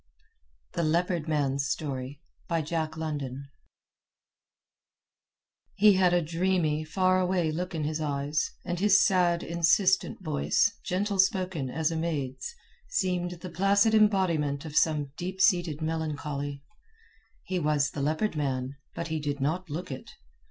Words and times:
THE 0.73 0.81
LEOPARD 0.81 1.27
MAN'S 1.27 1.67
STORY 1.69 2.19
He 5.75 5.93
had 5.93 6.11
a 6.11 6.21
dreamy, 6.23 6.83
far 6.83 7.19
away 7.19 7.51
look 7.51 7.75
in 7.75 7.83
his 7.83 8.01
eyes, 8.01 8.49
and 8.65 8.79
his 8.79 8.99
sad, 9.05 9.43
insistent 9.43 10.23
voice, 10.23 10.73
gentle 10.83 11.19
spoken 11.19 11.69
as 11.69 11.91
a 11.91 11.95
maid's, 11.95 12.51
seemed 12.87 13.33
the 13.41 13.51
placid 13.51 13.93
embodiment 13.93 14.65
of 14.65 14.75
some 14.75 15.11
deep 15.17 15.39
seated 15.39 15.83
melancholy. 15.83 16.63
He 17.43 17.59
was 17.59 17.91
the 17.91 18.01
Leopard 18.01 18.35
Man, 18.35 18.77
but 18.95 19.09
he 19.09 19.19
did 19.19 19.39
not 19.39 19.69
look 19.69 19.91
it. 19.91 20.09